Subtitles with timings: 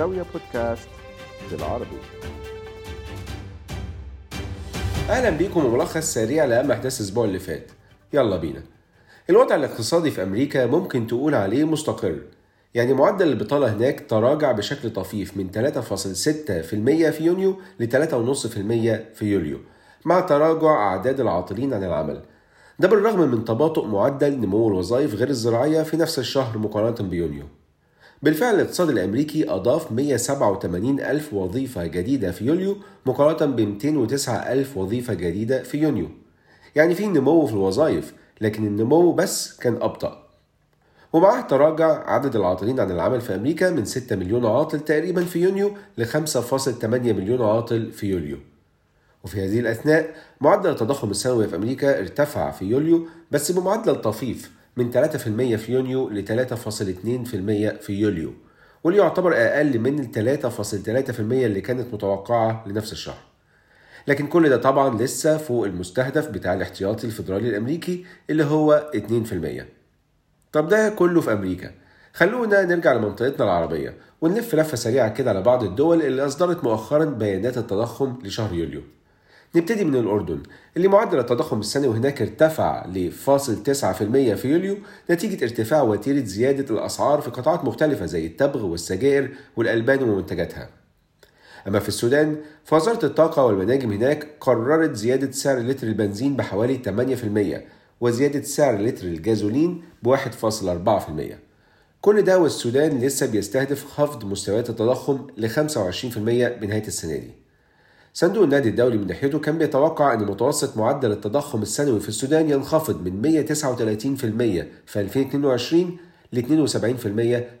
[0.00, 0.88] زاوية بودكاست
[1.50, 1.98] بالعربي.
[5.10, 7.70] أهلا بيكم وملخص سريع لأهم أحداث الأسبوع اللي فات.
[8.12, 8.62] يلا بينا.
[9.30, 12.18] الوضع الاقتصادي في أمريكا ممكن تقول عليه مستقر.
[12.74, 19.58] يعني معدل البطالة هناك تراجع بشكل طفيف من 3.6% في يونيو ل 3.5% في يوليو
[20.04, 22.22] مع تراجع أعداد العاطلين عن العمل.
[22.78, 27.59] ده بالرغم من تباطؤ معدل نمو الوظائف غير الزراعية في نفس الشهر مقارنة بيونيو.
[28.22, 32.76] بالفعل الاقتصاد الأمريكي أضاف 187 ألف وظيفة جديدة في يوليو
[33.06, 36.08] مقارنة ب 209 ألف وظيفة جديدة في يونيو.
[36.76, 40.26] يعني في نمو في الوظائف لكن النمو بس كان أبطأ.
[41.12, 45.72] ومعه تراجع عدد العاطلين عن العمل في أمريكا من 6 مليون عاطل تقريبا في يونيو
[45.98, 48.38] ل 5.8 مليون عاطل في يوليو.
[49.24, 54.90] وفي هذه الأثناء معدل التضخم السنوي في أمريكا ارتفع في يوليو بس بمعدل طفيف من
[54.92, 58.32] 3% في يونيو ل 3.2% في يوليو
[58.84, 63.18] واللي يعتبر أقل من ال 3.3% اللي كانت متوقعة لنفس الشهر.
[64.08, 69.64] لكن كل ده طبعا لسه فوق المستهدف بتاع الاحتياطي الفيدرالي الأمريكي اللي هو 2%
[70.52, 71.70] طب ده كله في أمريكا.
[72.14, 77.58] خلونا نرجع لمنطقتنا العربية ونلف لفة سريعة كده على بعض الدول اللي أصدرت مؤخرا بيانات
[77.58, 78.82] التضخم لشهر يوليو.
[79.54, 80.42] نبتدي من الأردن.
[80.76, 84.76] اللي معدل التضخم السنوي هناك ارتفع ل 0.9% في يوليو
[85.10, 90.68] نتيجة ارتفاع وتيرة زيادة الأسعار في قطاعات مختلفة زي التبغ والسجائر والألبان ومنتجاتها.
[91.68, 96.78] أما في السودان فوزارة الطاقة والمناجم هناك قررت زيادة سعر لتر البنزين بحوالي
[97.58, 97.60] 8%
[98.00, 101.34] وزيادة سعر لتر الجازولين ب 1.4%
[102.00, 105.58] كل ده والسودان لسه بيستهدف خفض مستويات التضخم ل 25%
[106.60, 107.39] بنهاية السنة دي.
[108.14, 113.04] صندوق النادي الدولي من ناحيته كان بيتوقع أن متوسط معدل التضخم السنوي في السودان ينخفض
[113.04, 115.96] من 139% في 2022
[116.32, 116.68] ل 72%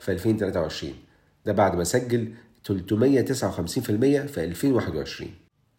[0.00, 0.92] في 2023
[1.46, 2.32] ده بعد ما سجل
[2.68, 2.72] 359%
[4.26, 5.30] في 2021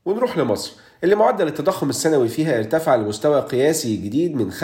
[0.06, 0.72] ونروح لمصر.
[1.04, 4.58] اللي معدل التضخم السنوي فيها ارتفع لمستوى قياسي جديد من 35.7%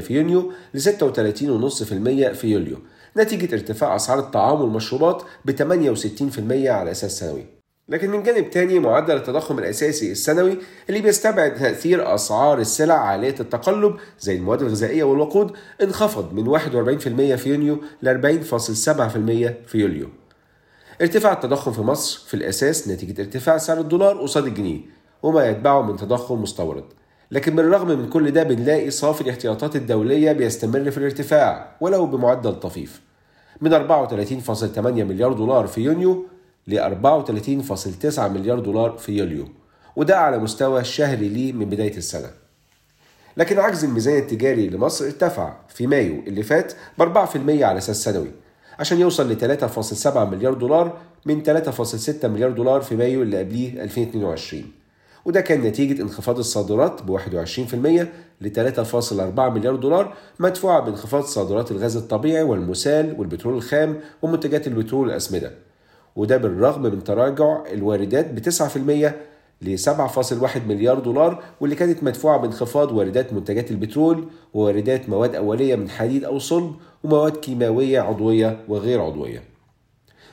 [0.00, 2.78] في يونيو ل 36.5% في يوليو.
[3.16, 7.57] نتيجة ارتفاع أسعار الطعام والمشروبات ب 68% على أساس سنوي.
[7.88, 13.96] لكن من جانب تاني معدل التضخم الأساسي السنوي اللي بيستبعد تأثير أسعار السلع عالية التقلب
[14.20, 20.08] زي المواد الغذائية والوقود انخفض من 41% في يونيو ل 40.7% في يوليو.
[21.00, 24.80] ارتفاع التضخم في مصر في الأساس نتيجة ارتفاع سعر الدولار قصاد الجنيه
[25.22, 26.84] وما يتبعه من تضخم مستورد.
[27.30, 33.00] لكن بالرغم من كل ده بنلاقي صافي الاحتياطات الدولية بيستمر في الارتفاع ولو بمعدل طفيف.
[33.60, 36.26] من 34.8 مليار دولار في يونيو
[36.68, 39.48] ل 34.9 مليار دولار في يوليو
[39.96, 42.30] وده على مستوى شهري ليه من بداية السنة.
[43.36, 48.30] لكن عجز الميزانية التجاري لمصر ارتفع في مايو اللي فات ب 4% على أساس سنوي
[48.78, 54.64] عشان يوصل ل 3.7 مليار دولار من 3.6 مليار دولار في مايو اللي قبليه 2022
[55.24, 57.20] وده كان نتيجة انخفاض الصادرات ب 21%
[58.40, 65.67] ل 3.4 مليار دولار مدفوعة بانخفاض صادرات الغاز الطبيعي والمسال والبترول الخام ومنتجات البترول والأسمدة
[66.18, 69.12] وده بالرغم من تراجع الواردات ب 9%
[69.62, 75.90] ل 7.1 مليار دولار واللي كانت مدفوعة بانخفاض واردات منتجات البترول وواردات مواد أولية من
[75.90, 76.74] حديد أو صلب
[77.04, 79.42] ومواد كيماوية عضوية وغير عضوية.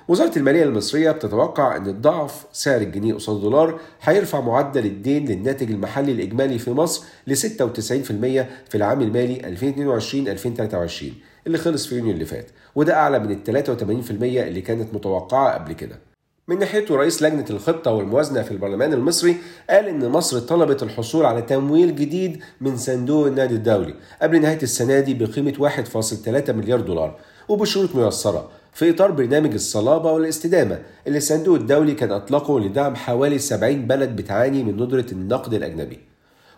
[0.07, 6.11] وزارة المالية المصرية بتتوقع أن ضعف سعر الجنيه قصاد الدولار هيرفع معدل الدين للناتج المحلي
[6.11, 7.39] الإجمالي في مصر ل 96%
[8.69, 9.57] في العام المالي
[11.01, 12.45] 2022-2023 اللي خلص في يونيو اللي فات
[12.75, 15.99] وده أعلى من ال 83% اللي كانت متوقعة قبل كده.
[16.47, 19.37] من ناحيته رئيس لجنة الخطة والموازنة في البرلمان المصري
[19.69, 24.99] قال إن مصر طلبت الحصول على تمويل جديد من صندوق النادي الدولي قبل نهاية السنة
[24.99, 25.69] دي بقيمة
[26.45, 27.19] 1.3 مليار دولار
[27.49, 33.87] وبشروط ميسرة في إطار برنامج الصلابة والاستدامة اللي الصندوق الدولي كان أطلقه لدعم حوالي 70
[33.87, 35.99] بلد بتعاني من ندرة النقد الأجنبي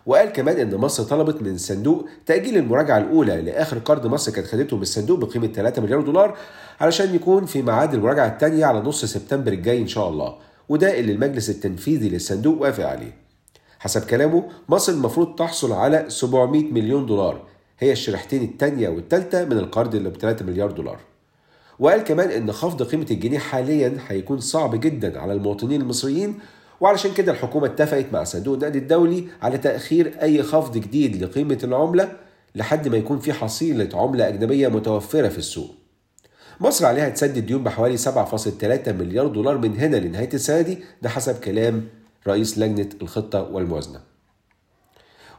[0.08, 4.76] وقال كمان إن مصر طلبت من الصندوق تأجيل المراجعة الأولى لآخر قرض مصر كانت خدته
[4.76, 6.36] من الصندوق بقيمة 3 مليار دولار
[6.80, 10.34] علشان يكون في ميعاد المراجعة الثانية على نص سبتمبر الجاي إن شاء الله.
[10.68, 13.16] وده اللي المجلس التنفيذي للصندوق وافق عليه.
[13.78, 17.42] حسب كلامه مصر المفروض تحصل على 700 مليون دولار.
[17.78, 20.98] هي الشريحتين الثانية والثالثه من القرض اللي ب 3 مليار دولار.
[21.78, 26.38] وقال كمان إن خفض قيمة الجنيه حاليا هيكون صعب جدا على المواطنين المصريين
[26.80, 32.12] وعلشان كده الحكومة اتفقت مع صندوق النقد الدولي على تأخير أي خفض جديد لقيمة العملة
[32.54, 35.74] لحد ما يكون في حصيلة عملة أجنبية متوفرة في السوق.
[36.60, 41.40] مصر عليها تسدد ديون بحوالي 7.3 مليار دولار من هنا لنهاية السنة دي ده حسب
[41.40, 41.88] كلام
[42.26, 44.00] رئيس لجنة الخطة والموازنة.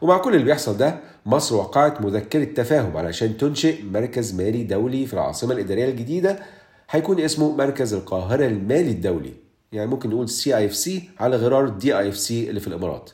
[0.01, 5.13] ومع كل اللي بيحصل ده مصر وقعت مذكرة تفاهم علشان تنشئ مركز مالي دولي في
[5.13, 6.39] العاصمة الإدارية الجديدة
[6.89, 9.33] هيكون اسمه مركز القاهرة المالي الدولي
[9.71, 13.09] يعني ممكن نقول CIFC على غرار DIFC اللي في الإمارات.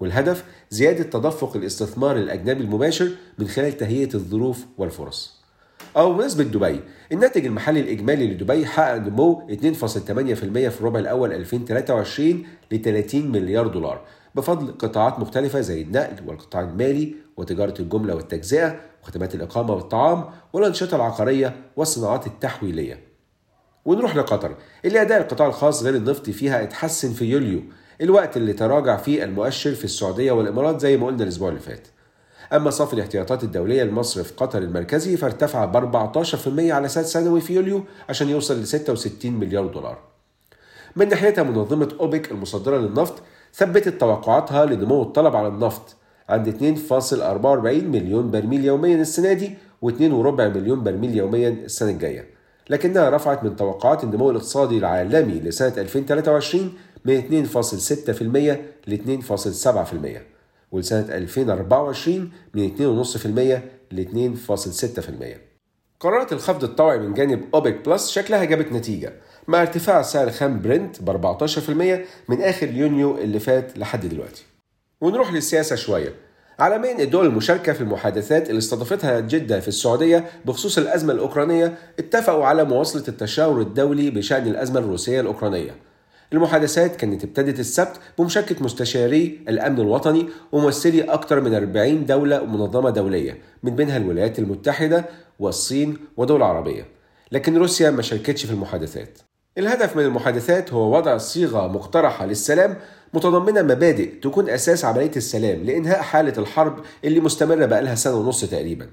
[0.00, 5.42] والهدف زيادة تدفق الاستثمار الأجنبي المباشر من خلال تهيئة الظروف والفرص.
[5.96, 6.80] أو بمناسبة دبي
[7.12, 9.50] الناتج المحلي الإجمالي لدبي حقق نمو 2.8%
[10.68, 17.14] في الربع الأول 2023 ل 30 مليار دولار بفضل قطاعات مختلفة زي النقل والقطاع المالي
[17.36, 23.11] وتجارة الجملة والتجزئة وخدمات الإقامة والطعام والأنشطة العقارية والصناعات التحويلية.
[23.84, 24.54] ونروح لقطر.
[24.84, 27.62] اللي أداء القطاع الخاص غير النفطي فيها اتحسن في يوليو
[28.00, 31.88] الوقت اللي تراجع فيه المؤشر في السعودية والإمارات زي ما قلنا الأسبوع اللي فات.
[32.52, 37.84] أما صافي الاحتياطات الدولية لمصرف قطر المركزي فارتفع ب 14% على سد سنوي في يوليو
[38.08, 39.98] عشان يوصل ل 66 مليار دولار.
[40.96, 43.22] من ناحيتها منظمة أوبك المصدرة للنفط
[43.54, 45.96] ثبتت توقعاتها لنمو الطلب على النفط
[46.28, 47.14] عند 2.44
[47.66, 49.54] مليون برميل يوميا السنة دي
[49.86, 50.00] و2.4
[50.40, 52.41] مليون برميل يوميا السنة الجاية.
[52.70, 56.74] لكنها رفعت من توقعات النمو الاقتصادي العالمي لسنة 2023
[57.04, 58.22] من 2.6%
[58.86, 60.20] ل 2.7%
[60.72, 63.26] ولسنة 2024 من 2.5%
[63.92, 65.52] ل 2.6%
[66.00, 69.12] قرارات الخفض الطوعي من جانب أوبك بلس شكلها جابت نتيجة
[69.48, 71.70] مع ارتفاع سعر خام برنت ب 14%
[72.28, 74.44] من آخر يونيو اللي فات لحد دلوقتي.
[75.00, 76.14] ونروح للسياسة شوية.
[76.62, 82.64] عالميا الدول المشاركة في المحادثات اللي استضافتها جدة في السعودية بخصوص الأزمة الأوكرانية اتفقوا على
[82.64, 85.74] مواصلة التشاور الدولي بشأن الأزمة الروسية الأوكرانية.
[86.32, 93.38] المحادثات كانت ابتدت السبت بمشاركة مستشاري الأمن الوطني وممثلي أكثر من 40 دولة ومنظمة دولية
[93.62, 95.04] من بينها الولايات المتحدة
[95.38, 96.86] والصين ودول عربية.
[97.32, 99.18] لكن روسيا ما شاركتش في المحادثات.
[99.58, 102.76] الهدف من المحادثات هو وضع صيغة مقترحة للسلام
[103.14, 108.90] متضمنة مبادئ تكون أساس عملية السلام لإنهاء حالة الحرب اللي مستمرة بقالها سنة ونص تقريبا.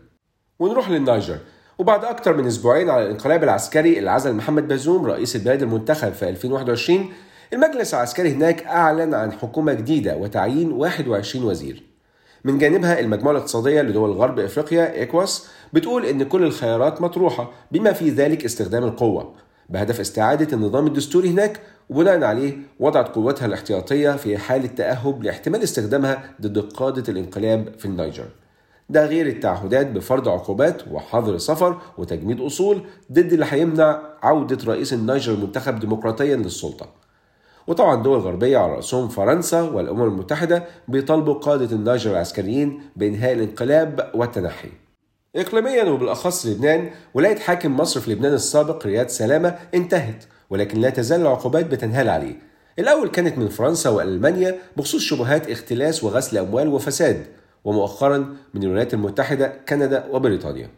[0.60, 1.38] ونروح للنيجر.
[1.80, 6.30] وبعد أكثر من أسبوعين على الانقلاب العسكري اللي عزل محمد بازوم رئيس البلاد المنتخب في
[6.30, 7.13] 2021
[7.54, 11.83] المجلس العسكري هناك أعلن عن حكومة جديدة وتعيين 21 وزير.
[12.44, 18.10] من جانبها المجموعة الاقتصادية لدول غرب إفريقيا إيكواس بتقول إن كل الخيارات مطروحة بما في
[18.10, 19.36] ذلك استخدام القوة.
[19.69, 26.24] بهدف استعادة النظام الدستوري هناك وبناء عليه وضعت قوتها الاحتياطية في حالة تأهب لاحتمال استخدامها
[26.42, 28.25] ضد قادة الانقلاب في النيجر.
[28.89, 32.81] ده غير التعهدات بفرض عقوبات وحظر سفر وتجميد أصول
[33.12, 36.86] ضد اللي هيمنع عودة رئيس النيجر المنتخب ديمقراطيا للسلطة.
[37.68, 44.69] وطبعا دول غربية على رأسهم فرنسا والأمم المتحدة بيطالبوا قادة النيجر العسكريين بإنهاء الانقلاب والتنحي.
[45.40, 51.22] إقليميا وبالأخص لبنان ولاية حاكم مصر في لبنان السابق رياض سلامة انتهت ولكن لا تزال
[51.22, 52.36] العقوبات بتنهال عليه.
[52.80, 57.26] الأول كانت من فرنسا وألمانيا بخصوص شبهات اختلاس وغسل أموال وفساد
[57.66, 60.70] ومؤخرا من الولايات المتحدة كندا وبريطانيا.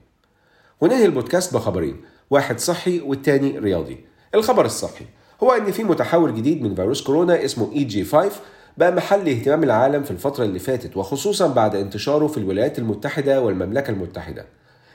[0.82, 4.06] وننهي البودكاست بخبرين واحد صحي والتاني رياضي.
[4.36, 5.06] الخبر الصحي
[5.44, 8.32] هو أن في متحور جديد من فيروس كورونا اسمه اي جي 5
[8.78, 13.92] بقى محل اهتمام العالم في الفترة اللي فاتت وخصوصا بعد انتشاره في الولايات المتحدة والمملكة
[13.92, 14.46] المتحدة.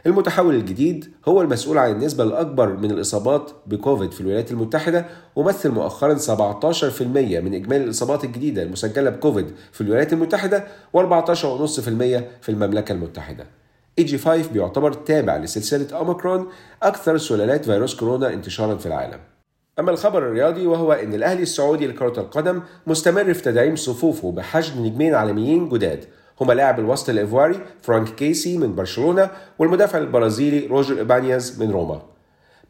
[0.07, 5.07] المتحول الجديد هو المسؤول عن النسبة الأكبر من الإصابات بكوفيد في الولايات المتحدة
[5.37, 10.65] ومثل مؤخرا 17% من إجمالي الإصابات الجديدة المسجلة بكوفيد في الولايات المتحدة
[10.97, 11.01] و14.5%
[12.43, 13.47] في المملكة المتحدة.
[13.99, 16.49] EG 5 بيعتبر تابع لسلسلة أوميكرون
[16.83, 19.19] أكثر سلالات فيروس كورونا انتشارا في العالم.
[19.79, 25.15] أما الخبر الرياضي وهو أن الأهلي السعودي لكرة القدم مستمر في تدعيم صفوفه بحشد نجمين
[25.15, 26.05] عالميين جداد.
[26.41, 32.03] هما لاعب الوسط الإيفواري فرانك كيسي من برشلونة والمدافع البرازيلي روجر إيبانيز من روما.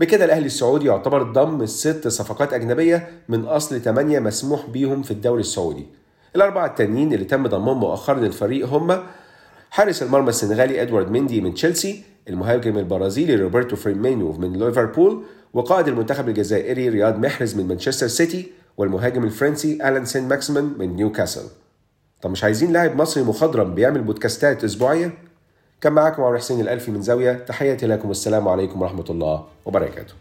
[0.00, 5.40] بكده الأهلي السعودي يعتبر ضم ست صفقات أجنبية من أصل ثمانية مسموح بيهم في الدوري
[5.40, 5.86] السعودي.
[6.36, 9.02] الأربعة التانيين اللي تم ضمهم مؤخرا الفريق هما
[9.70, 15.22] حارس المرمى السنغالي إدوارد ميندي من تشيلسي المهاجم البرازيلي روبرتو فيرمينو من ليفربول
[15.54, 21.42] وقائد المنتخب الجزائري رياض محرز من مانشستر سيتي والمهاجم الفرنسي ألان سين ماكسمان من نيوكاسل
[22.22, 25.12] طب مش عايزين لاعب مصري مخضرم بيعمل بودكاستات أسبوعية؟
[25.80, 30.14] كان معاكم عمر حسين الألفي من زاوية تحياتي لكم والسلام عليكم ورحمة الله وبركاته